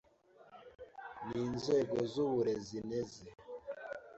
n’inzego 1.27 1.97
z’uburezi 2.11 2.79
neze 2.89 3.23